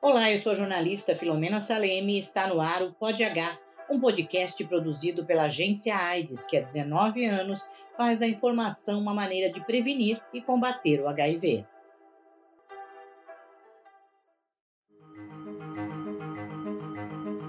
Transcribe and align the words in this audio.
Olá, 0.00 0.30
eu 0.30 0.38
sou 0.38 0.52
a 0.52 0.54
jornalista 0.54 1.12
Filomena 1.12 1.60
Saleme 1.60 2.14
e 2.14 2.20
está 2.20 2.46
no 2.46 2.60
ar 2.60 2.84
o 2.84 2.92
Pod 2.92 3.20
H, 3.20 3.58
um 3.90 3.98
podcast 3.98 4.64
produzido 4.66 5.26
pela 5.26 5.46
agência 5.46 5.96
AIDS, 5.96 6.46
que 6.46 6.56
há 6.56 6.60
19 6.60 7.24
anos 7.24 7.68
faz 7.96 8.16
da 8.20 8.26
informação 8.28 9.00
uma 9.00 9.12
maneira 9.12 9.50
de 9.50 9.60
prevenir 9.66 10.22
e 10.32 10.40
combater 10.40 11.00
o 11.00 11.08
HIV. 11.08 11.66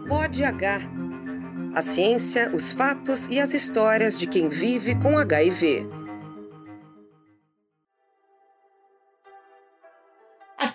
Pod 0.08 0.44
H. 0.44 0.80
A 1.76 1.82
ciência, 1.84 2.52
os 2.52 2.72
fatos 2.72 3.28
e 3.28 3.40
as 3.40 3.54
histórias 3.54 4.18
de 4.18 4.26
quem 4.26 4.50
vive 4.50 5.00
com 5.00 5.20
HIV. 5.20 5.99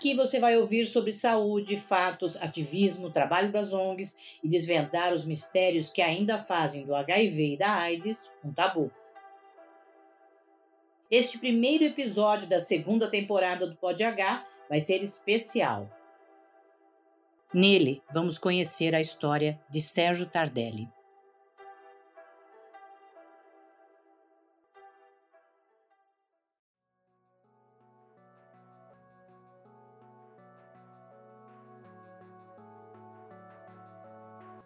Aqui 0.05 0.13
você 0.13 0.39
vai 0.39 0.55
ouvir 0.59 0.85
sobre 0.85 1.11
saúde, 1.13 1.79
fatos, 1.79 2.37
ativismo, 2.37 3.11
trabalho 3.11 3.51
das 3.51 3.73
ONGs 3.73 4.19
e 4.43 4.49
desvendar 4.49 5.15
os 5.15 5.25
mistérios 5.25 5.91
que 5.91 6.03
ainda 6.03 6.37
fazem 6.37 6.85
do 6.85 6.95
HIV 6.95 7.55
e 7.55 7.57
da 7.57 7.73
AIDS 7.73 8.31
um 8.45 8.53
tabu. 8.53 8.91
Este 11.11 11.39
primeiro 11.39 11.85
episódio 11.85 12.47
da 12.47 12.61
segunda 12.61 13.11
temporada 13.11 13.67
do 13.67 13.77
Pod 13.77 14.05
H 14.05 14.47
vai 14.69 14.79
ser 14.79 15.03
especial. 15.03 15.89
Nele, 17.55 18.03
vamos 18.13 18.37
conhecer 18.37 18.95
a 18.95 19.01
história 19.01 19.59
de 19.71 19.81
Sérgio 19.81 20.27
Tardelli. 20.27 20.87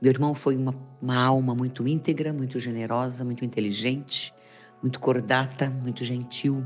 Meu 0.00 0.12
irmão 0.12 0.32
foi 0.34 0.56
uma, 0.56 0.74
uma 1.02 1.16
alma 1.16 1.54
muito 1.54 1.86
íntegra, 1.88 2.32
muito 2.32 2.60
generosa, 2.60 3.24
muito 3.24 3.44
inteligente, 3.44 4.32
muito 4.80 5.00
cordata, 5.00 5.68
muito 5.68 6.04
gentil, 6.04 6.64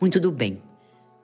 muito 0.00 0.18
do 0.18 0.32
bem. 0.32 0.62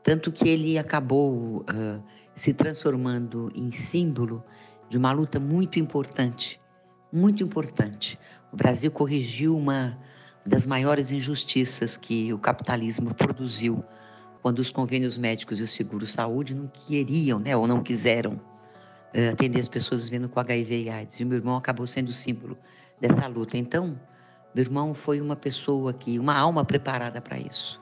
Tanto 0.03 0.31
que 0.31 0.47
ele 0.49 0.77
acabou 0.77 1.63
uh, 1.63 2.03
se 2.35 2.53
transformando 2.53 3.51
em 3.55 3.71
símbolo 3.71 4.45
de 4.89 4.99
uma 4.99 5.13
luta 5.13 5.41
muito 5.41 5.79
importante, 5.79 6.61
muito 7.11 7.43
importante. 7.43 8.19
O 8.53 8.57
Brasil 8.57 8.91
corrigiu 8.91 9.57
uma 9.57 9.99
das 10.45 10.67
maiores 10.67 11.11
injustiças 11.11 11.97
que 11.97 12.33
o 12.33 12.39
capitalismo 12.39 13.15
produziu 13.15 13.83
quando 14.43 14.59
os 14.59 14.71
convênios 14.71 15.17
médicos 15.17 15.59
e 15.59 15.63
o 15.63 15.67
seguro-saúde 15.67 16.55
não 16.55 16.69
queriam, 16.69 17.41
né, 17.41 17.57
ou 17.57 17.67
não 17.67 17.83
quiseram 17.83 18.39
atender 19.31 19.61
as 19.61 19.69
pessoas 19.69 20.05
vivendo 20.09 20.29
com 20.29 20.39
HIV 20.39 20.83
e 20.85 20.91
AIDS. 20.91 21.21
E 21.21 21.25
o 21.25 21.27
meu 21.27 21.39
irmão 21.39 21.57
acabou 21.57 21.87
sendo 21.87 22.11
o 22.11 22.13
símbolo 22.13 22.57
dessa 23.01 23.27
luta. 23.27 23.57
Então, 23.57 23.99
meu 24.55 24.65
irmão 24.65 24.95
foi 24.95 25.21
uma 25.21 25.37
pessoa 25.37 25.93
que, 25.93 26.19
uma 26.19 26.37
alma 26.37 26.65
preparada 26.65 27.21
para 27.21 27.39
isso. 27.39 27.81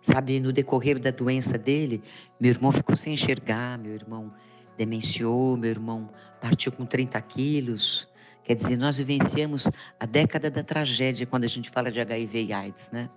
Sabe, 0.00 0.38
no 0.40 0.52
decorrer 0.52 0.98
da 0.98 1.10
doença 1.10 1.58
dele, 1.58 2.02
meu 2.40 2.50
irmão 2.50 2.70
ficou 2.70 2.96
sem 2.96 3.14
enxergar, 3.14 3.78
meu 3.78 3.94
irmão 3.94 4.32
demenciou, 4.76 5.56
meu 5.56 5.70
irmão 5.70 6.08
partiu 6.40 6.70
com 6.70 6.86
30 6.86 7.20
quilos. 7.22 8.08
Quer 8.44 8.54
dizer, 8.54 8.76
nós 8.76 8.96
vivenciamos 8.98 9.68
a 9.98 10.06
década 10.06 10.50
da 10.50 10.62
tragédia 10.62 11.26
quando 11.26 11.44
a 11.44 11.48
gente 11.48 11.68
fala 11.68 11.90
de 11.90 12.00
HIV 12.00 12.44
e 12.44 12.52
AIDS, 12.52 12.90
né? 12.90 13.10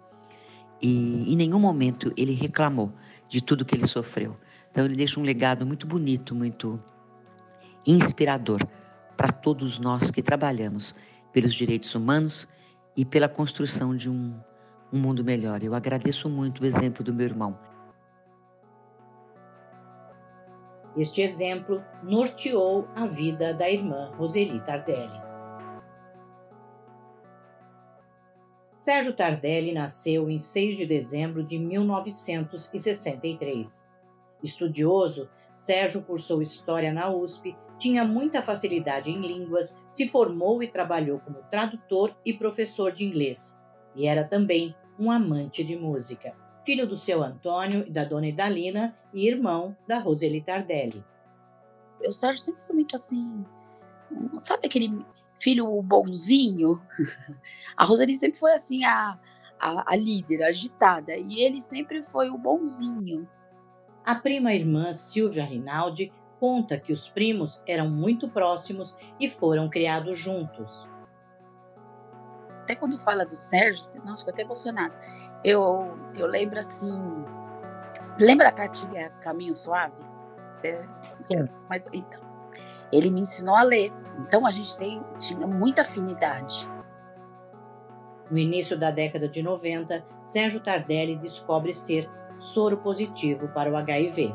E 0.81 1.31
em 1.31 1.35
nenhum 1.35 1.59
momento 1.59 2.11
ele 2.17 2.33
reclamou 2.33 2.91
de 3.29 3.41
tudo 3.41 3.63
que 3.63 3.75
ele 3.75 3.87
sofreu. 3.87 4.35
Então 4.71 4.85
ele 4.85 4.95
deixa 4.95 5.19
um 5.19 5.23
legado 5.23 5.65
muito 5.65 5.85
bonito, 5.85 6.33
muito 6.33 6.79
inspirador 7.85 8.65
para 9.17 9.31
todos 9.31 9.79
nós 9.79 10.11
que 10.11 10.21
trabalhamos 10.21 10.93
pelos 11.31 11.53
direitos 11.53 11.95
humanos 11.95 12.47
e 12.95 13.05
pela 13.05 13.29
construção 13.29 13.95
de 13.95 14.09
um, 14.09 14.35
um 14.91 14.99
mundo 14.99 15.23
melhor. 15.23 15.63
Eu 15.63 15.73
agradeço 15.73 16.29
muito 16.29 16.61
o 16.61 16.65
exemplo 16.65 17.01
do 17.03 17.13
meu 17.13 17.27
irmão. 17.27 17.57
Este 20.97 21.21
exemplo 21.21 21.81
norteou 22.03 22.87
a 22.95 23.05
vida 23.05 23.53
da 23.53 23.69
irmã 23.69 24.11
Roseli 24.17 24.59
Tardelli. 24.59 25.21
Sérgio 28.73 29.13
Tardelli 29.13 29.71
nasceu 29.71 30.29
em 30.29 30.37
6 30.37 30.75
de 30.75 30.85
dezembro 30.85 31.41
de 31.43 31.57
1963. 31.59 33.89
Estudioso, 34.43 35.29
Sérgio 35.53 36.03
cursou 36.03 36.41
História 36.41 36.93
na 36.93 37.09
USP 37.09 37.55
tinha 37.81 38.05
muita 38.05 38.43
facilidade 38.43 39.09
em 39.09 39.19
línguas, 39.19 39.81
se 39.89 40.07
formou 40.07 40.61
e 40.61 40.67
trabalhou 40.67 41.19
como 41.19 41.41
tradutor 41.49 42.15
e 42.23 42.31
professor 42.31 42.91
de 42.91 43.03
inglês, 43.03 43.59
e 43.95 44.05
era 44.05 44.23
também 44.23 44.75
um 44.99 45.09
amante 45.09 45.63
de 45.63 45.75
música. 45.75 46.31
Filho 46.63 46.85
do 46.85 46.95
seu 46.95 47.23
Antônio 47.23 47.83
e 47.87 47.89
da 47.89 48.03
dona 48.03 48.27
Idalina 48.27 48.95
e 49.11 49.27
irmão 49.27 49.75
da 49.87 49.97
Roseli 49.97 50.41
Tardelli. 50.41 51.03
O 52.05 52.11
Sérgio 52.11 52.43
sempre 52.43 52.61
foi 52.61 52.75
muito 52.75 52.95
assim, 52.95 53.43
sabe 54.41 54.67
aquele 54.67 55.03
filho 55.33 55.81
bonzinho? 55.81 56.79
A 57.75 57.83
Roseli 57.83 58.15
sempre 58.15 58.39
foi 58.39 58.53
assim 58.53 58.83
a, 58.83 59.17
a, 59.59 59.91
a 59.91 59.95
líder, 59.95 60.43
agitada, 60.43 61.15
e 61.17 61.39
ele 61.39 61.59
sempre 61.59 62.03
foi 62.03 62.29
o 62.29 62.37
bonzinho. 62.37 63.27
A 64.05 64.15
prima 64.15 64.53
irmã 64.53 64.93
Silvia 64.93 65.43
Rinaldi 65.43 66.11
conta 66.39 66.79
que 66.79 66.91
os 66.91 67.07
primos 67.07 67.61
eram 67.67 67.87
muito 67.87 68.27
próximos 68.27 68.97
e 69.19 69.29
foram 69.29 69.69
criados 69.69 70.17
juntos. 70.17 70.89
Até 72.63 72.75
quando 72.75 72.97
fala 72.97 73.25
do 73.25 73.35
Sérgio, 73.35 73.83
nossa, 74.03 74.19
fico 74.19 74.31
até 74.31 74.41
emocionada. 74.41 74.93
Eu, 75.43 75.97
eu 76.15 76.25
lembro 76.25 76.59
assim. 76.59 76.99
Lembra 78.19 78.47
da 78.47 78.51
cartilha 78.51 79.09
Caminho 79.21 79.53
Suave? 79.53 79.93
Você, 80.55 80.79
Sim. 81.19 81.47
Mas, 81.69 81.87
então, 81.93 82.21
ele 82.91 83.11
me 83.11 83.21
ensinou 83.21 83.55
a 83.55 83.61
ler. 83.61 83.91
Então 84.19 84.45
a 84.45 84.51
gente 84.51 84.75
tem, 84.77 85.03
tinha 85.19 85.45
muita 85.47 85.83
afinidade. 85.83 86.69
No 88.29 88.37
início 88.37 88.79
da 88.79 88.91
década 88.91 89.27
de 89.27 89.43
90, 89.43 90.03
Sérgio 90.23 90.59
Tardelli 90.59 91.15
descobre 91.15 91.73
ser 91.73 92.09
soro 92.35 92.77
positivo 92.77 93.47
para 93.49 93.69
o 93.69 93.75
HIV. 93.75 94.33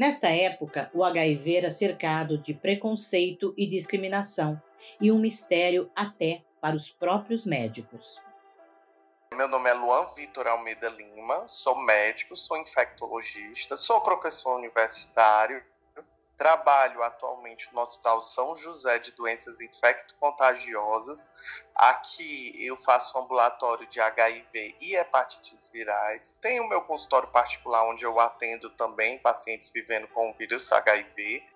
Nesta 0.00 0.28
época, 0.28 0.90
o 0.94 1.04
HIV 1.04 1.56
era 1.56 1.70
cercado 1.70 2.38
de 2.38 2.54
preconceito 2.54 3.52
e 3.54 3.68
discriminação, 3.68 4.60
e 4.98 5.12
um 5.12 5.18
mistério 5.18 5.90
até 5.94 6.42
para 6.58 6.74
os 6.74 6.88
próprios 6.88 7.44
médicos. 7.44 8.22
Meu 9.34 9.46
nome 9.46 9.68
é 9.68 9.74
Luan 9.74 10.06
Vitor 10.16 10.46
Almeida 10.46 10.88
Lima, 10.88 11.46
sou 11.46 11.76
médico, 11.84 12.34
sou 12.34 12.56
infectologista, 12.56 13.76
sou 13.76 14.00
professor 14.00 14.56
universitário 14.56 15.62
Trabalho 16.40 17.02
atualmente 17.02 17.68
no 17.74 17.82
Hospital 17.82 18.18
São 18.22 18.54
José 18.54 18.98
de 18.98 19.12
Doenças 19.12 19.60
Infecto-Contagiosas. 19.60 21.30
Aqui 21.74 22.54
eu 22.66 22.78
faço 22.78 23.18
um 23.18 23.20
ambulatório 23.20 23.86
de 23.86 24.00
HIV 24.00 24.74
e 24.80 24.96
hepatites 24.96 25.68
virais. 25.68 26.38
Tenho 26.40 26.66
meu 26.66 26.80
consultório 26.80 27.28
particular 27.28 27.84
onde 27.84 28.06
eu 28.06 28.18
atendo 28.18 28.70
também 28.70 29.18
pacientes 29.18 29.68
vivendo 29.68 30.08
com 30.08 30.30
o 30.30 30.32
vírus 30.32 30.72
HIV. 30.72 31.46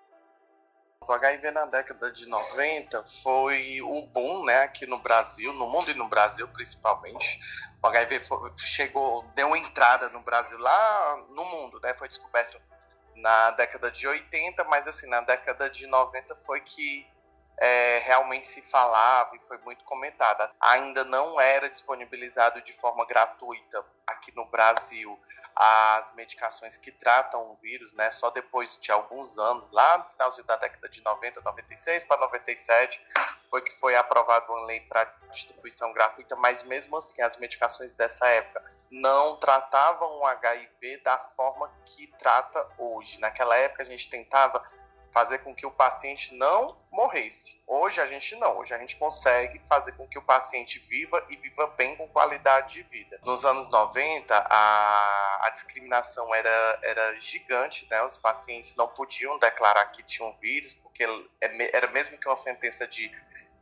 O 1.01 1.11
HIV 1.11 1.49
na 1.49 1.65
década 1.65 2.11
de 2.11 2.27
90 2.27 3.05
foi 3.23 3.81
o 3.81 4.03
boom 4.03 4.45
né, 4.45 4.61
aqui 4.61 4.85
no 4.85 4.99
Brasil, 4.99 5.51
no 5.53 5.67
mundo 5.67 5.89
e 5.89 5.95
no 5.95 6.07
Brasil 6.07 6.47
principalmente. 6.49 7.39
O 7.81 7.87
HIV 7.87 8.19
foi, 8.19 8.53
chegou, 8.59 9.23
deu 9.33 9.55
entrada 9.55 10.09
no 10.09 10.21
Brasil 10.21 10.59
lá 10.59 11.23
no 11.29 11.43
mundo, 11.43 11.79
né, 11.81 11.95
foi 11.95 12.07
descoberto 12.07 12.61
na 13.15 13.51
década 13.51 13.89
de 13.89 14.07
80, 14.07 14.63
mas 14.65 14.87
assim, 14.87 15.07
na 15.07 15.21
década 15.21 15.69
de 15.69 15.87
90 15.87 16.35
foi 16.37 16.61
que 16.61 17.07
é, 17.57 17.99
realmente 17.99 18.47
se 18.47 18.61
falava 18.61 19.35
e 19.35 19.39
foi 19.39 19.57
muito 19.59 19.83
comentada. 19.85 20.51
Ainda 20.59 21.03
não 21.05 21.39
era 21.39 21.69
disponibilizado 21.69 22.61
de 22.61 22.73
forma 22.73 23.05
gratuita 23.05 23.83
aqui 24.05 24.35
no 24.35 24.45
Brasil 24.45 25.19
as 25.55 26.13
medicações 26.15 26.77
que 26.77 26.91
tratam 26.91 27.51
o 27.51 27.55
vírus, 27.61 27.93
né? 27.93 28.11
Só 28.11 28.29
depois 28.29 28.77
de 28.77 28.91
alguns 28.91 29.39
anos, 29.39 29.71
lá 29.71 29.99
no 29.99 30.05
finalzinho 30.05 30.45
da 30.45 30.57
década 30.57 30.89
de 30.89 31.01
90, 31.01 31.41
96 31.41 32.03
para 32.03 32.19
97, 32.19 33.01
foi 33.49 33.61
que 33.61 33.71
foi 33.71 33.95
aprovada 33.95 34.51
uma 34.51 34.65
lei 34.65 34.81
para 34.81 35.05
distribuição 35.31 35.93
gratuita, 35.93 36.35
mas 36.35 36.63
mesmo 36.63 36.97
assim 36.97 37.21
as 37.21 37.37
medicações 37.37 37.95
dessa 37.95 38.27
época 38.27 38.61
não 38.89 39.37
tratavam 39.37 40.19
o 40.19 40.25
HIV 40.25 40.97
da 40.97 41.17
forma 41.17 41.71
que 41.85 42.07
trata 42.17 42.67
hoje. 42.77 43.19
Naquela 43.19 43.57
época 43.57 43.83
a 43.83 43.85
gente 43.85 44.09
tentava 44.09 44.63
fazer 45.15 45.37
com 45.39 45.55
que 45.55 45.65
o 45.65 45.71
paciente 45.71 46.35
não 46.35 46.77
morresse. 46.91 47.61
Hoje 47.65 48.01
a 48.01 48.05
gente 48.05 48.35
não, 48.35 48.57
hoje 48.57 48.73
a 48.73 48.77
gente 48.77 48.97
consegue 48.97 49.61
fazer 49.65 49.93
com 49.93 50.05
que 50.05 50.19
o 50.19 50.21
paciente 50.21 50.77
viva 50.77 51.25
e 51.29 51.37
viva 51.37 51.67
bem 51.67 51.95
com 51.95 52.05
qualidade 52.09 52.73
de 52.73 52.83
vida. 52.83 53.17
Nos 53.23 53.45
anos 53.45 53.71
90, 53.71 54.35
a, 54.35 55.47
a 55.47 55.49
discriminação 55.51 56.35
era, 56.35 56.79
era 56.83 57.17
gigante, 57.17 57.87
né? 57.89 58.03
Os 58.03 58.17
pacientes 58.17 58.75
não 58.75 58.89
podiam 58.89 59.39
declarar 59.39 59.85
que 59.85 60.03
tinham 60.03 60.35
vírus, 60.41 60.75
porque 60.75 61.05
é 61.39 61.77
era 61.77 61.87
mesmo 61.91 62.17
que 62.17 62.27
uma 62.27 62.35
sentença 62.35 62.85
de 62.85 63.09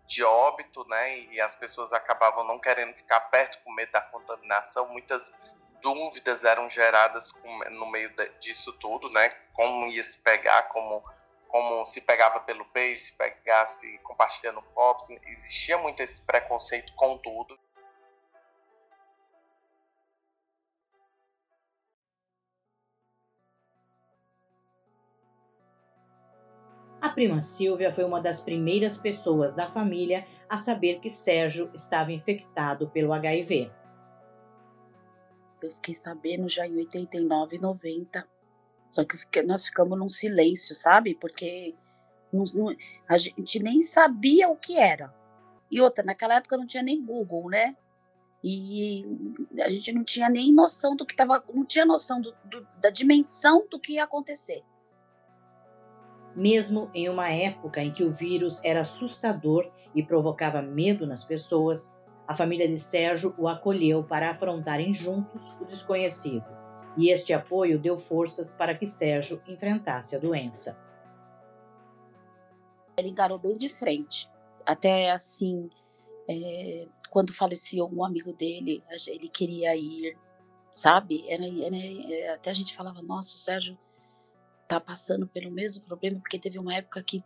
de 0.05 0.23
óbito, 0.23 0.85
né? 0.87 1.19
E 1.19 1.41
as 1.41 1.55
pessoas 1.55 1.93
acabavam 1.93 2.43
não 2.43 2.59
querendo 2.59 2.95
ficar 2.95 3.19
perto 3.21 3.59
com 3.63 3.71
medo 3.73 3.91
da 3.91 4.01
contaminação. 4.01 4.87
Muitas 4.89 5.55
dúvidas 5.81 6.43
eram 6.43 6.69
geradas 6.69 7.33
no 7.71 7.85
meio 7.89 8.11
disso 8.39 8.73
tudo, 8.73 9.09
né? 9.09 9.29
Como 9.53 9.87
ia 9.87 10.03
se 10.03 10.19
pegar, 10.19 10.63
como 10.63 11.03
como 11.53 11.85
se 11.85 12.01
pegava 12.01 12.39
pelo 12.39 12.65
peixe, 12.65 13.05
se 13.05 13.13
pegasse 13.13 13.99
compartilhando 13.99 14.59
copos, 14.73 15.07
existia 15.27 15.77
muito 15.77 16.01
esse 16.01 16.19
preconceito 16.19 16.91
com 16.95 17.15
tudo. 17.19 17.55
Prima 27.13 27.39
Silvia 27.41 27.91
foi 27.91 28.03
uma 28.03 28.19
das 28.19 28.41
primeiras 28.41 28.97
pessoas 28.97 29.53
da 29.53 29.67
família 29.67 30.25
a 30.49 30.57
saber 30.57 30.99
que 30.99 31.09
Sérgio 31.09 31.69
estava 31.73 32.11
infectado 32.11 32.89
pelo 32.89 33.13
HIV. 33.13 33.71
Eu 35.61 35.71
fiquei 35.71 35.93
sabendo 35.93 36.49
já 36.49 36.67
em 36.67 36.75
89, 36.77 37.57
90. 37.59 38.27
Só 38.91 39.05
que 39.05 39.17
fiquei, 39.17 39.43
nós 39.43 39.65
ficamos 39.65 39.97
num 39.97 40.09
silêncio, 40.09 40.75
sabe? 40.75 41.15
Porque 41.15 41.73
não, 42.31 42.43
não, 42.53 42.75
a 43.07 43.17
gente 43.17 43.61
nem 43.61 43.81
sabia 43.81 44.49
o 44.49 44.55
que 44.55 44.77
era. 44.77 45.13
E 45.71 45.81
outra, 45.81 46.03
naquela 46.03 46.35
época 46.35 46.57
não 46.57 46.67
tinha 46.67 46.83
nem 46.83 47.03
Google, 47.03 47.49
né? 47.49 47.75
E 48.43 49.05
a 49.61 49.69
gente 49.69 49.93
não 49.93 50.03
tinha 50.03 50.29
nem 50.29 50.51
noção 50.51 50.95
do 50.95 51.05
que 51.05 51.13
estava, 51.13 51.41
não 51.53 51.65
tinha 51.65 51.85
noção 51.85 52.19
do, 52.19 52.35
do, 52.43 52.67
da 52.81 52.89
dimensão 52.89 53.65
do 53.71 53.79
que 53.79 53.93
ia 53.93 54.03
acontecer. 54.03 54.63
Mesmo 56.35 56.89
em 56.93 57.09
uma 57.09 57.29
época 57.29 57.81
em 57.81 57.91
que 57.91 58.03
o 58.03 58.09
vírus 58.09 58.63
era 58.63 58.81
assustador 58.81 59.71
e 59.93 60.03
provocava 60.03 60.61
medo 60.61 61.05
nas 61.05 61.23
pessoas, 61.23 61.95
a 62.27 62.33
família 62.33 62.67
de 62.67 62.77
Sérgio 62.77 63.35
o 63.37 63.47
acolheu 63.47 64.03
para 64.03 64.31
afrontarem 64.31 64.91
juntos 64.91 65.49
o 65.61 65.65
desconhecido 65.65 66.63
e 66.97 67.09
este 67.09 67.33
apoio 67.33 67.79
deu 67.79 67.97
forças 67.97 68.55
para 68.55 68.75
que 68.75 68.85
Sérgio 68.85 69.41
enfrentasse 69.47 70.15
a 70.15 70.19
doença. 70.19 70.79
Ele 72.97 73.09
encarou 73.09 73.39
bem 73.39 73.57
de 73.57 73.69
frente. 73.69 74.29
Até 74.65 75.11
assim, 75.11 75.69
é, 76.29 76.87
quando 77.09 77.33
falecia 77.33 77.83
um 77.83 78.03
amigo 78.03 78.31
dele, 78.33 78.83
ele 79.07 79.27
queria 79.27 79.75
ir, 79.75 80.15
sabe? 80.71 81.25
Era, 81.27 81.45
era, 81.45 81.75
é, 81.75 82.29
até 82.29 82.51
a 82.51 82.53
gente 82.53 82.75
falava, 82.75 83.01
nossa, 83.01 83.37
Sérgio 83.37 83.77
tá 84.79 84.85
passando 84.85 85.27
pelo 85.27 85.51
mesmo 85.51 85.83
problema, 85.83 86.19
porque 86.19 86.39
teve 86.39 86.59
uma 86.59 86.75
época 86.75 87.03
que 87.03 87.23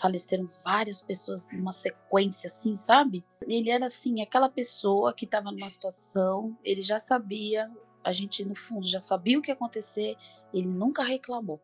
faleceram 0.00 0.48
várias 0.64 1.02
pessoas 1.02 1.50
numa 1.52 1.72
sequência 1.72 2.48
assim, 2.48 2.76
sabe? 2.76 3.24
Ele 3.42 3.70
era 3.70 3.86
assim, 3.86 4.22
aquela 4.22 4.48
pessoa 4.48 5.12
que 5.12 5.24
estava 5.24 5.50
numa 5.50 5.68
situação, 5.68 6.56
ele 6.64 6.82
já 6.82 6.98
sabia 6.98 7.70
a 8.02 8.12
gente 8.12 8.44
no 8.44 8.54
fundo 8.54 8.88
já 8.88 9.00
sabia 9.00 9.38
o 9.38 9.42
que 9.42 9.50
ia 9.50 9.54
acontecer, 9.54 10.16
ele 10.52 10.68
nunca 10.68 11.02
reclamou. 11.02 11.60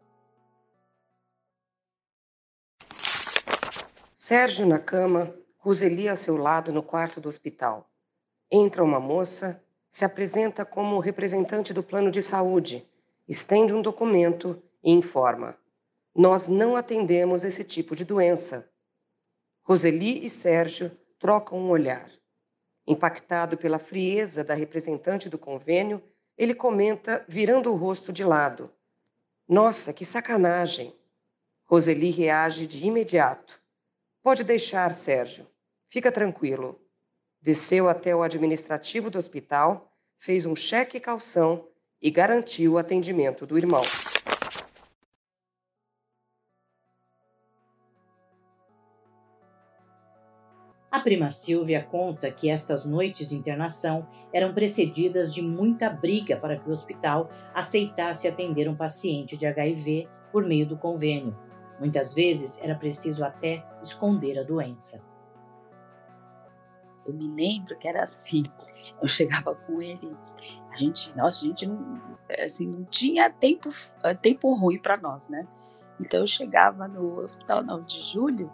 Sérgio 4.15 4.67
na 4.67 4.79
cama, 4.79 5.35
Roseli 5.56 6.09
a 6.09 6.17
seu 6.17 6.37
lado 6.37 6.73
no 6.73 6.83
quarto 6.83 7.21
do 7.21 7.29
hospital. 7.29 7.91
Entra 8.50 8.83
uma 8.83 9.00
moça, 9.00 9.62
se 9.88 10.05
apresenta 10.05 10.65
como 10.65 10.99
representante 10.99 11.73
do 11.73 11.83
plano 11.83 12.11
de 12.11 12.23
saúde, 12.23 12.87
estende 13.29 13.73
um 13.73 13.83
documento 13.83 14.62
e 14.87 14.93
informa: 14.93 15.59
Nós 16.15 16.47
não 16.47 16.77
atendemos 16.77 17.44
esse 17.44 17.65
tipo 17.65 17.97
de 17.97 18.05
doença. 18.05 18.71
Roseli 19.65 20.25
e 20.25 20.31
Sérgio 20.31 20.97
trocam 21.19 21.59
um 21.59 21.69
olhar. 21.69 22.09
Impactado 22.87 23.59
pela 23.59 23.81
frieza 23.81 24.44
da 24.44 24.55
representante 24.55 25.29
do 25.29 25.37
convênio, 25.37 26.00
ele 26.38 26.55
comenta, 26.55 27.25
virando 27.27 27.73
o 27.73 27.77
rosto 27.77 28.12
de 28.12 28.23
lado. 28.23 28.71
Nossa, 29.49 29.93
que 29.93 30.05
sacanagem! 30.05 30.94
Roseli 31.65 32.11
reage 32.11 32.65
de 32.65 32.87
imediato. 32.87 33.61
Pode 34.23 34.44
deixar, 34.44 34.94
Sérgio. 34.94 35.49
Fica 35.88 36.12
tranquilo. 36.12 36.81
Desceu 37.43 37.88
até 37.88 38.15
o 38.15 38.23
administrativo 38.23 39.11
do 39.11 39.19
hospital, 39.19 39.93
fez 40.17 40.47
um 40.47 40.55
cheque 40.55 41.00
calção 41.00 41.67
e 42.00 42.09
garantiu 42.09 42.75
o 42.75 42.79
atendimento 42.79 43.44
do 43.44 43.59
irmão. 43.59 43.83
Prima 51.00 51.31
Silvia 51.31 51.82
conta 51.82 52.31
que 52.31 52.48
estas 52.48 52.84
noites 52.84 53.28
de 53.28 53.37
internação 53.37 54.06
eram 54.32 54.52
precedidas 54.52 55.34
de 55.34 55.43
muita 55.43 55.90
briga 55.90 56.37
para 56.37 56.56
que 56.56 56.69
o 56.69 56.72
hospital 56.72 57.31
aceitasse 57.54 58.28
atender 58.28 58.69
um 58.69 58.75
paciente 58.75 59.37
de 59.37 59.46
HIV 59.46 60.08
por 60.32 60.44
meio 60.44 60.69
do 60.69 60.76
convênio. 60.76 61.37
Muitas 61.78 62.14
vezes 62.14 62.62
era 62.62 62.75
preciso 62.75 63.25
até 63.25 63.64
esconder 63.82 64.38
a 64.38 64.43
doença. 64.43 65.04
Eu 67.06 67.14
me 67.14 67.28
lembro 67.28 67.78
que 67.78 67.87
era 67.87 68.02
assim. 68.02 68.42
Eu 69.00 69.08
chegava 69.08 69.54
com 69.54 69.81
ele, 69.81 70.16
a 70.72 70.76
gente, 70.76 71.16
nossa, 71.16 71.44
a 71.44 71.49
gente 71.49 71.66
não, 71.66 72.00
assim, 72.44 72.66
não 72.66 72.84
tinha 72.84 73.31
tempo, 73.31 73.70
tempo 74.20 74.52
ruim 74.54 74.78
para 74.78 74.96
nós, 74.96 75.28
né? 75.28 75.46
Então 76.00 76.20
eu 76.20 76.26
chegava 76.26 76.88
no 76.88 77.20
Hospital 77.20 77.62
9 77.62 77.84
de 77.84 78.02
Julho 78.02 78.52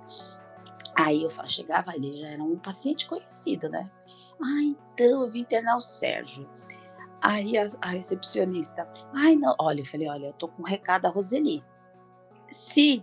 Aí 0.94 1.22
eu 1.22 1.30
chegava, 1.46 1.94
ele 1.94 2.18
já 2.18 2.28
era 2.28 2.42
um 2.42 2.58
paciente 2.58 3.06
conhecido, 3.06 3.68
né? 3.68 3.90
Ah, 4.42 4.62
então 4.62 5.22
eu 5.22 5.30
vim 5.30 5.40
internar 5.40 5.76
o 5.76 5.80
Sérgio. 5.80 6.48
Aí 7.20 7.56
a, 7.56 7.68
a 7.80 7.86
recepcionista, 7.88 8.88
ai 9.14 9.36
não, 9.36 9.54
olha, 9.58 9.80
eu 9.80 9.86
falei, 9.86 10.08
olha, 10.08 10.26
eu 10.26 10.32
tô 10.32 10.48
com 10.48 10.62
um 10.62 10.66
recado 10.66 11.02
da 11.02 11.08
Roseli. 11.08 11.64
Se, 12.48 13.02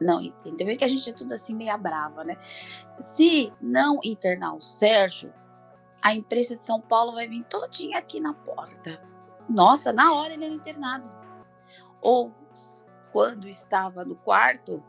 não, 0.00 0.22
entendeu 0.22 0.76
que 0.76 0.84
a 0.84 0.88
gente 0.88 1.10
é 1.10 1.12
tudo 1.12 1.34
assim 1.34 1.54
meia 1.54 1.76
brava, 1.76 2.24
né? 2.24 2.38
Se 2.98 3.52
não 3.60 3.98
internar 4.04 4.54
o 4.54 4.62
Sérgio, 4.62 5.32
a 6.00 6.14
imprensa 6.14 6.56
de 6.56 6.64
São 6.64 6.80
Paulo 6.80 7.12
vai 7.12 7.28
vir 7.28 7.44
todinha 7.44 7.98
aqui 7.98 8.20
na 8.20 8.32
porta. 8.32 9.00
Nossa, 9.48 9.92
na 9.92 10.14
hora 10.14 10.32
ele 10.32 10.44
era 10.44 10.54
internado. 10.54 11.10
Ou 12.00 12.32
quando 13.12 13.48
estava 13.48 14.04
no 14.04 14.14
quarto, 14.14 14.82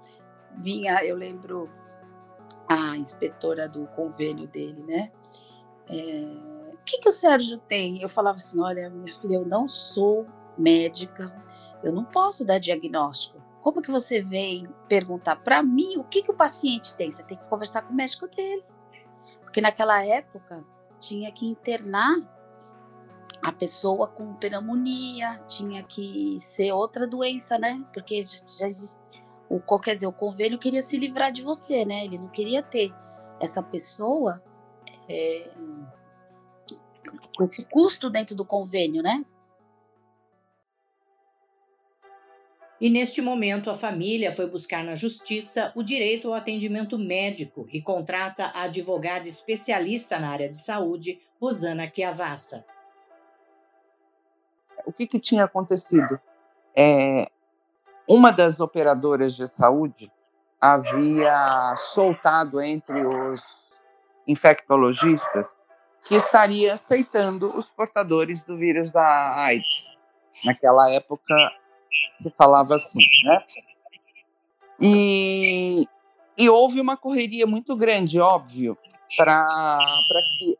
vinha, 0.61 1.03
eu 1.03 1.15
lembro, 1.15 1.69
a 2.73 2.97
inspetora 2.97 3.67
do 3.67 3.85
convênio 3.87 4.47
dele, 4.47 4.83
né? 4.83 5.11
É, 5.89 6.73
o 6.73 6.77
que, 6.85 6.99
que 6.99 7.09
o 7.09 7.11
Sérgio 7.11 7.57
tem? 7.57 8.01
Eu 8.01 8.09
falava 8.09 8.37
assim: 8.37 8.59
olha, 8.59 8.89
minha 8.89 9.13
filha, 9.13 9.35
eu 9.35 9.45
não 9.45 9.67
sou 9.67 10.25
médica, 10.57 11.33
eu 11.83 11.91
não 11.91 12.05
posso 12.05 12.45
dar 12.45 12.59
diagnóstico. 12.59 13.41
Como 13.61 13.81
que 13.81 13.91
você 13.91 14.21
vem 14.21 14.67
perguntar 14.87 15.35
para 15.35 15.61
mim 15.61 15.97
o 15.97 16.03
que, 16.03 16.23
que 16.23 16.31
o 16.31 16.35
paciente 16.35 16.95
tem? 16.95 17.11
Você 17.11 17.23
tem 17.23 17.37
que 17.37 17.47
conversar 17.47 17.83
com 17.83 17.93
o 17.93 17.95
médico 17.95 18.27
dele. 18.27 18.63
Porque 19.41 19.61
naquela 19.61 20.03
época 20.03 20.63
tinha 20.99 21.31
que 21.31 21.45
internar 21.45 22.15
a 23.41 23.51
pessoa 23.51 24.07
com 24.07 24.33
pneumonia, 24.35 25.43
tinha 25.47 25.83
que 25.83 26.37
ser 26.39 26.71
outra 26.71 27.05
doença, 27.07 27.59
né? 27.59 27.83
Porque 27.93 28.23
já 28.23 28.65
existe, 28.65 28.99
o 29.51 29.79
quer 29.79 29.95
dizer, 29.95 30.07
o 30.07 30.13
convênio 30.13 30.57
queria 30.57 30.81
se 30.81 30.97
livrar 30.97 31.31
de 31.31 31.41
você, 31.41 31.83
né? 31.83 32.05
Ele 32.05 32.17
não 32.17 32.29
queria 32.29 32.63
ter 32.63 32.93
essa 33.39 33.61
pessoa 33.61 34.41
é, 35.09 35.49
com 37.35 37.43
esse 37.43 37.65
custo 37.65 38.09
dentro 38.09 38.35
do 38.35 38.45
convênio, 38.45 39.03
né? 39.03 39.25
E 42.79 42.89
neste 42.89 43.21
momento 43.21 43.69
a 43.69 43.75
família 43.75 44.31
foi 44.31 44.49
buscar 44.49 44.83
na 44.83 44.95
justiça 44.95 45.71
o 45.75 45.83
direito 45.83 46.29
ao 46.29 46.33
atendimento 46.33 46.97
médico 46.97 47.67
e 47.71 47.81
contrata 47.81 48.45
a 48.45 48.63
advogada 48.63 49.27
especialista 49.27 50.17
na 50.17 50.29
área 50.29 50.47
de 50.47 50.57
saúde, 50.57 51.21
Rosana 51.39 51.91
Chiavassa. 51.93 52.65
O 54.85 54.91
que, 54.91 55.05
que 55.05 55.19
tinha 55.19 55.43
acontecido? 55.43 56.19
É, 56.75 57.29
uma 58.13 58.29
das 58.29 58.59
operadoras 58.59 59.37
de 59.37 59.47
saúde 59.47 60.11
havia 60.59 61.73
soltado 61.77 62.59
entre 62.59 63.05
os 63.05 63.41
infectologistas 64.27 65.47
que 66.03 66.15
estaria 66.15 66.73
aceitando 66.73 67.55
os 67.55 67.67
portadores 67.67 68.43
do 68.43 68.57
vírus 68.57 68.91
da 68.91 69.45
AIDS. 69.45 69.85
Naquela 70.43 70.91
época 70.91 71.33
se 72.19 72.29
falava 72.31 72.75
assim, 72.75 72.99
né? 73.23 73.43
E, 74.77 75.87
e 76.37 76.49
houve 76.49 76.81
uma 76.81 76.97
correria 76.97 77.47
muito 77.47 77.77
grande, 77.77 78.19
óbvio, 78.19 78.77
para 79.15 79.79
que 80.37 80.57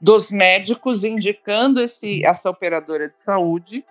dos 0.00 0.30
médicos 0.30 1.04
indicando 1.04 1.82
esse, 1.82 2.24
essa 2.24 2.48
operadora 2.48 3.10
de 3.10 3.20
saúde 3.20 3.84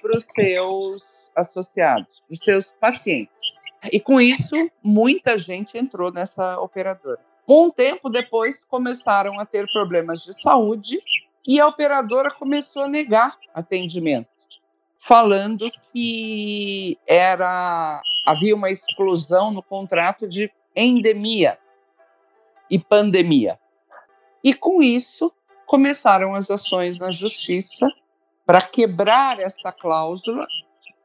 para 0.00 0.16
os 0.16 0.24
seus 0.24 1.11
associados, 1.36 2.22
os 2.30 2.38
seus 2.38 2.72
pacientes. 2.80 3.54
E 3.90 3.98
com 3.98 4.20
isso, 4.20 4.54
muita 4.82 5.36
gente 5.36 5.76
entrou 5.76 6.12
nessa 6.12 6.60
operadora. 6.60 7.20
Um 7.48 7.70
tempo 7.70 8.08
depois, 8.08 8.62
começaram 8.64 9.38
a 9.38 9.44
ter 9.44 9.66
problemas 9.72 10.22
de 10.22 10.40
saúde 10.40 10.98
e 11.46 11.60
a 11.60 11.66
operadora 11.66 12.30
começou 12.30 12.82
a 12.82 12.88
negar 12.88 13.36
atendimento, 13.52 14.28
falando 14.96 15.70
que 15.92 16.96
era 17.06 18.00
havia 18.24 18.54
uma 18.54 18.70
exclusão 18.70 19.50
no 19.50 19.62
contrato 19.62 20.28
de 20.28 20.50
endemia 20.76 21.58
e 22.70 22.78
pandemia. 22.78 23.58
E 24.44 24.54
com 24.54 24.80
isso, 24.80 25.32
começaram 25.66 26.34
as 26.34 26.50
ações 26.50 26.98
na 26.98 27.10
justiça 27.10 27.88
para 28.46 28.60
quebrar 28.60 29.40
essa 29.40 29.72
cláusula 29.72 30.46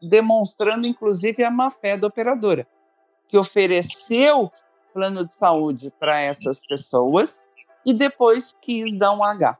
demonstrando 0.01 0.87
inclusive 0.87 1.43
a 1.43 1.51
má-fé 1.51 1.97
da 1.97 2.07
operadora, 2.07 2.67
que 3.27 3.37
ofereceu 3.37 4.51
plano 4.93 5.25
de 5.25 5.33
saúde 5.33 5.93
para 5.99 6.19
essas 6.19 6.59
pessoas 6.59 7.45
e 7.85 7.93
depois 7.93 8.55
quis 8.61 8.97
dar 8.97 9.13
um 9.13 9.23
H. 9.23 9.57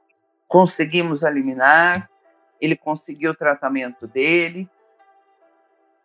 Conseguimos 0.47 1.23
eliminar, 1.23 2.09
ele 2.59 2.75
conseguiu 2.75 3.31
o 3.31 3.35
tratamento 3.35 4.07
dele, 4.07 4.69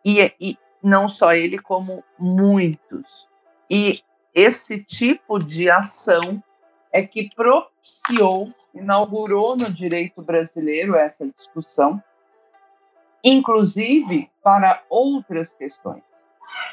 e, 0.05 0.33
e 0.39 0.57
não 0.83 1.07
só 1.07 1.33
ele, 1.33 1.57
como 1.57 2.03
muitos. 2.19 3.27
E 3.69 4.03
esse 4.33 4.83
tipo 4.83 5.39
de 5.39 5.69
ação 5.69 6.43
é 6.91 7.03
que 7.03 7.29
propiciou, 7.33 8.53
inaugurou 8.73 9.55
no 9.55 9.71
direito 9.71 10.21
brasileiro 10.21 10.95
essa 10.95 11.29
discussão, 11.31 12.03
inclusive 13.23 14.29
para 14.43 14.83
outras 14.89 15.53
questões. 15.53 16.03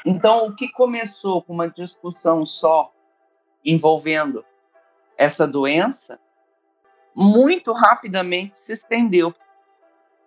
Então, 0.05 0.47
o 0.47 0.55
que 0.55 0.71
começou 0.71 1.41
com 1.41 1.53
uma 1.53 1.69
discussão 1.69 2.45
só 2.45 2.91
envolvendo 3.63 4.43
essa 5.17 5.47
doença, 5.47 6.19
muito 7.15 7.71
rapidamente 7.73 8.57
se 8.57 8.73
estendeu. 8.73 9.33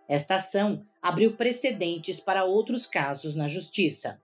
Esta 0.08 0.36
ação 0.36 0.86
abriu 1.02 1.36
precedentes 1.36 2.20
para 2.20 2.44
outros 2.44 2.86
casos 2.86 3.34
na 3.34 3.48
justiça. 3.48 4.20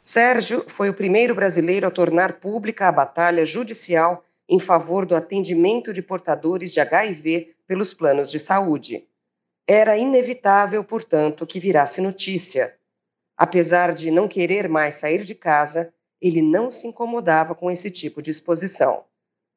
Sérgio 0.00 0.68
foi 0.68 0.90
o 0.90 0.94
primeiro 0.94 1.34
brasileiro 1.34 1.86
a 1.86 1.90
tornar 1.90 2.40
pública 2.40 2.88
a 2.88 2.92
batalha 2.92 3.44
judicial 3.44 4.24
em 4.48 4.58
favor 4.58 5.06
do 5.06 5.14
atendimento 5.14 5.92
de 5.92 6.02
portadores 6.02 6.72
de 6.72 6.80
HIV 6.80 7.54
pelos 7.66 7.94
planos 7.94 8.30
de 8.30 8.38
saúde. 8.38 9.06
Era 9.66 9.96
inevitável, 9.96 10.82
portanto, 10.82 11.46
que 11.46 11.60
virasse 11.60 12.00
notícia. 12.00 12.76
Apesar 13.36 13.94
de 13.94 14.10
não 14.10 14.28
querer 14.28 14.68
mais 14.68 14.96
sair 14.96 15.24
de 15.24 15.34
casa, 15.34 15.92
ele 16.20 16.42
não 16.42 16.70
se 16.70 16.86
incomodava 16.86 17.54
com 17.54 17.70
esse 17.70 17.90
tipo 17.90 18.20
de 18.20 18.30
exposição. 18.30 19.04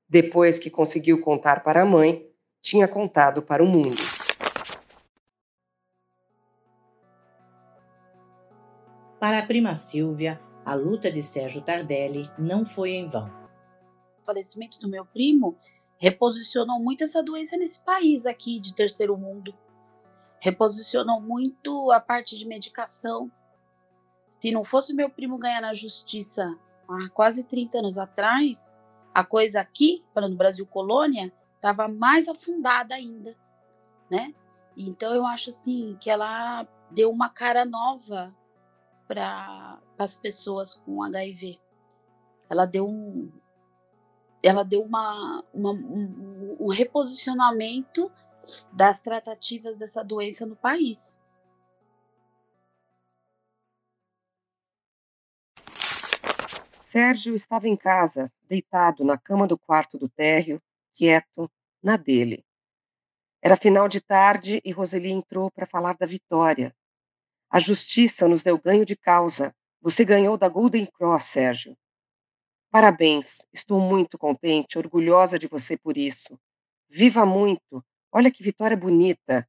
Depois 0.07 0.59
que 0.59 0.69
conseguiu 0.69 1.19
contar 1.19 1.63
para 1.63 1.81
a 1.81 1.85
mãe, 1.85 2.27
tinha 2.61 2.87
contado 2.87 3.41
para 3.41 3.63
o 3.63 3.67
mundo. 3.67 4.01
Para 9.19 9.39
a 9.39 9.45
prima 9.45 9.73
Silvia, 9.73 10.39
a 10.63 10.75
luta 10.75 11.11
de 11.11 11.21
Sérgio 11.21 11.61
Tardelli 11.61 12.29
não 12.37 12.63
foi 12.63 12.91
em 12.91 13.07
vão 13.07 13.44
falecimento 14.25 14.79
do 14.79 14.89
meu 14.89 15.05
primo 15.05 15.57
reposicionou 15.97 16.79
muito 16.79 17.03
essa 17.03 17.23
doença 17.23 17.57
nesse 17.57 17.83
país 17.83 18.25
aqui 18.25 18.59
de 18.59 18.73
terceiro 18.73 19.17
mundo. 19.17 19.53
Reposicionou 20.39 21.21
muito 21.21 21.91
a 21.91 21.99
parte 21.99 22.37
de 22.37 22.45
medicação. 22.45 23.31
Se 24.27 24.51
não 24.51 24.63
fosse 24.63 24.93
meu 24.93 25.09
primo 25.09 25.37
ganhar 25.37 25.61
na 25.61 25.73
justiça 25.73 26.57
há 26.87 27.09
quase 27.09 27.45
30 27.45 27.79
anos 27.79 27.97
atrás, 27.97 28.75
a 29.13 29.23
coisa 29.23 29.61
aqui, 29.61 30.03
falando 30.13 30.35
Brasil 30.35 30.65
colônia, 30.67 31.33
estava 31.55 31.87
mais 31.87 32.27
afundada 32.27 32.93
ainda, 32.93 33.35
né? 34.11 34.33
Então 34.77 35.15
eu 35.15 35.25
acho 35.25 35.49
assim 35.49 35.97
que 36.01 36.09
ela 36.09 36.67
deu 36.91 37.09
uma 37.09 37.29
cara 37.29 37.65
nova 37.65 38.35
para 39.07 39.79
as 39.97 40.17
pessoas 40.17 40.73
com 40.73 41.01
HIV. 41.01 41.59
Ela 42.49 42.65
deu 42.65 42.87
um, 42.87 43.31
ela 44.47 44.63
deu 44.63 44.81
uma, 44.81 45.43
uma 45.53 45.71
um, 45.71 46.57
um 46.59 46.67
reposicionamento 46.67 48.11
das 48.71 49.01
tratativas 49.01 49.77
dessa 49.77 50.03
doença 50.03 50.45
no 50.45 50.55
país. 50.55 51.19
Sérgio 56.83 57.35
estava 57.35 57.67
em 57.67 57.75
casa, 57.75 58.31
deitado 58.47 59.03
na 59.03 59.17
cama 59.17 59.47
do 59.47 59.57
quarto 59.57 59.97
do 59.97 60.07
térreo, 60.07 60.61
quieto, 60.93 61.51
na 61.81 61.97
dele. 61.97 62.45
Era 63.41 63.57
final 63.57 63.87
de 63.87 63.99
tarde 63.99 64.61
e 64.63 64.71
Roseli 64.71 65.11
entrou 65.11 65.51
para 65.51 65.65
falar 65.65 65.95
da 65.97 66.05
vitória. 66.05 66.75
A 67.49 67.59
justiça 67.59 68.27
nos 68.27 68.43
deu 68.43 68.57
ganho 68.57 68.85
de 68.85 68.95
causa. 68.95 69.53
Você 69.81 70.05
ganhou 70.05 70.37
da 70.37 70.47
Golden 70.47 70.85
Cross, 70.85 71.23
Sérgio. 71.25 71.77
Parabéns, 72.75 73.47
estou 73.53 73.79
muito 73.79 74.17
contente, 74.17 74.77
orgulhosa 74.77 75.39
de 75.39 75.47
você 75.47 75.77
por 75.77 75.95
isso. 75.95 76.37
Viva 76.89 77.25
muito, 77.25 77.81
olha 78.11 78.29
que 78.29 78.43
vitória 78.43 78.75
bonita. 78.75 79.47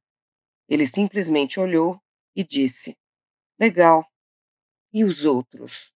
Ele 0.69 0.85
simplesmente 0.85 1.59
olhou 1.59 1.99
e 2.33 2.41
disse: 2.41 2.95
Legal. 3.59 4.07
E 4.93 5.03
os 5.03 5.25
outros? 5.25 5.91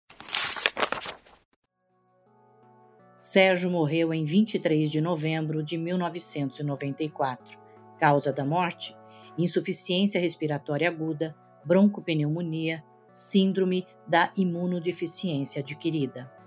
Sérgio 3.19 3.71
morreu 3.71 4.15
em 4.15 4.25
23 4.25 4.91
de 4.91 5.03
novembro 5.03 5.63
de 5.63 5.77
1994. 5.77 7.61
Causa 8.01 8.33
da 8.33 8.47
morte: 8.47 8.97
insuficiência 9.37 10.19
respiratória 10.19 10.89
aguda, 10.89 11.37
broncopneumonia, 11.63 12.83
síndrome 13.13 13.87
da 14.07 14.33
imunodeficiência 14.35 15.61
adquirida. 15.61 16.38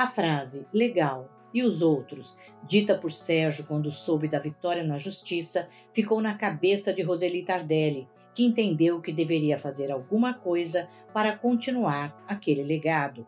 A 0.00 0.06
frase 0.06 0.66
legal 0.72 1.28
e 1.52 1.62
os 1.62 1.82
outros, 1.82 2.34
dita 2.66 2.96
por 2.96 3.12
Sérgio 3.12 3.66
quando 3.66 3.90
soube 3.90 4.28
da 4.28 4.38
vitória 4.38 4.82
na 4.82 4.96
justiça, 4.96 5.68
ficou 5.92 6.22
na 6.22 6.32
cabeça 6.38 6.90
de 6.90 7.02
Roseli 7.02 7.42
Tardelli, 7.42 8.08
que 8.34 8.46
entendeu 8.46 9.02
que 9.02 9.12
deveria 9.12 9.58
fazer 9.58 9.92
alguma 9.92 10.32
coisa 10.32 10.88
para 11.12 11.36
continuar 11.36 12.18
aquele 12.26 12.62
legado. 12.62 13.26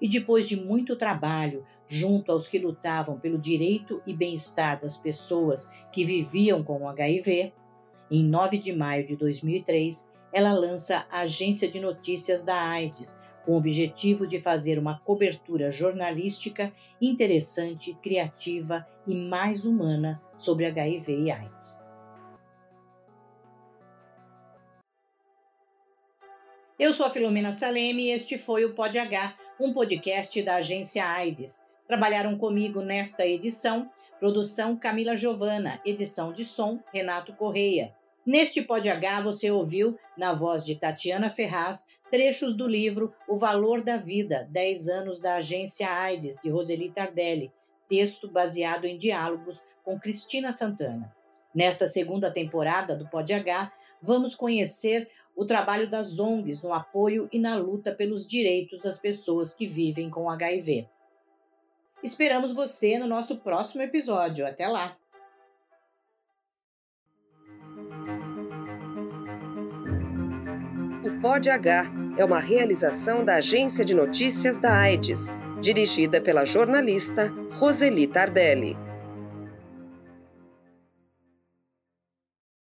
E 0.00 0.08
depois 0.08 0.48
de 0.48 0.54
muito 0.54 0.94
trabalho 0.94 1.66
junto 1.88 2.30
aos 2.30 2.46
que 2.46 2.56
lutavam 2.56 3.18
pelo 3.18 3.36
direito 3.36 4.00
e 4.06 4.12
bem-estar 4.12 4.80
das 4.80 4.96
pessoas 4.96 5.72
que 5.92 6.04
viviam 6.04 6.62
com 6.62 6.82
o 6.82 6.88
HIV, 6.88 7.52
em 8.08 8.22
9 8.22 8.58
de 8.58 8.72
maio 8.72 9.04
de 9.04 9.16
2003, 9.16 10.08
ela 10.32 10.52
lança 10.52 11.04
a 11.10 11.22
Agência 11.22 11.68
de 11.68 11.80
Notícias 11.80 12.44
da 12.44 12.54
AIDS, 12.54 13.20
com 13.44 13.52
o 13.52 13.56
objetivo 13.56 14.26
de 14.26 14.40
fazer 14.40 14.78
uma 14.78 14.98
cobertura 15.00 15.70
jornalística 15.70 16.72
interessante, 17.00 17.94
criativa 18.02 18.86
e 19.06 19.14
mais 19.14 19.64
humana 19.64 20.22
sobre 20.36 20.66
HIV 20.66 21.24
e 21.24 21.30
AIDS. 21.30 21.86
Eu 26.78 26.92
sou 26.92 27.06
a 27.06 27.10
Filomena 27.10 27.52
Saleme 27.52 28.06
e 28.06 28.10
este 28.10 28.36
foi 28.36 28.64
o 28.64 28.74
Pod 28.74 28.98
H, 28.98 29.36
um 29.60 29.72
podcast 29.72 30.42
da 30.42 30.56
agência 30.56 31.04
AIDS. 31.04 31.62
Trabalharam 31.86 32.36
comigo 32.36 32.80
nesta 32.80 33.24
edição, 33.24 33.88
produção 34.18 34.76
Camila 34.76 35.16
Giovana, 35.16 35.80
edição 35.84 36.32
de 36.32 36.44
som 36.44 36.80
Renato 36.92 37.32
Correia. 37.34 37.94
Neste 38.24 38.62
Pod 38.62 38.88
H 38.88 39.20
você 39.20 39.50
ouviu, 39.50 39.98
na 40.16 40.32
voz 40.32 40.64
de 40.64 40.76
Tatiana 40.76 41.28
Ferraz, 41.28 41.88
trechos 42.08 42.56
do 42.56 42.68
livro 42.68 43.12
O 43.28 43.36
Valor 43.36 43.82
da 43.82 43.96
Vida, 43.96 44.46
10 44.50 44.88
anos 44.88 45.20
da 45.20 45.36
Agência 45.36 45.90
AIDS, 45.90 46.38
de 46.40 46.48
Roseli 46.48 46.90
Tardelli, 46.90 47.52
texto 47.88 48.30
baseado 48.30 48.84
em 48.84 48.96
diálogos 48.96 49.62
com 49.84 49.98
Cristina 49.98 50.52
Santana. 50.52 51.12
Nesta 51.52 51.88
segunda 51.88 52.30
temporada 52.30 52.96
do 52.96 53.08
Pod 53.08 53.32
H, 53.32 53.72
vamos 54.00 54.36
conhecer 54.36 55.10
o 55.34 55.44
trabalho 55.44 55.90
das 55.90 56.20
ONGs 56.20 56.62
no 56.62 56.72
apoio 56.72 57.28
e 57.32 57.40
na 57.40 57.56
luta 57.56 57.92
pelos 57.92 58.26
direitos 58.26 58.82
das 58.82 59.00
pessoas 59.00 59.52
que 59.52 59.66
vivem 59.66 60.08
com 60.08 60.30
HIV. 60.30 60.88
Esperamos 62.04 62.52
você 62.52 62.98
no 62.98 63.06
nosso 63.06 63.40
próximo 63.40 63.82
episódio. 63.82 64.46
Até 64.46 64.68
lá! 64.68 64.96
Pod 71.22 71.48
H 71.48 71.86
é 72.18 72.24
uma 72.24 72.40
realização 72.40 73.24
da 73.24 73.36
Agência 73.36 73.84
de 73.84 73.94
Notícias 73.94 74.58
da 74.58 74.76
AIDS, 74.76 75.32
dirigida 75.60 76.20
pela 76.20 76.44
jornalista 76.44 77.32
Roseli 77.52 78.08
Tardelli. 78.08 78.76